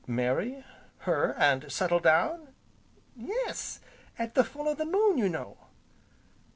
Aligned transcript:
"Marry 0.07 0.65
her, 1.01 1.35
and 1.37 1.71
settle 1.71 1.99
down?" 1.99 2.55
"Yes, 3.15 3.81
at 4.17 4.33
the 4.33 4.43
full 4.43 4.67
o' 4.67 4.73
the 4.73 4.83
moon, 4.83 5.19
you 5.19 5.29
know." 5.29 5.67